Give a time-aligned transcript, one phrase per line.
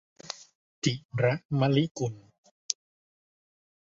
[0.83, 2.13] จิระ มะลิกุล